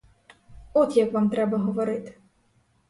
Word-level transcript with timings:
От 0.73 0.97
як 0.97 1.13
вам 1.13 1.29
треба 1.29 1.57
говорити! 1.57 2.13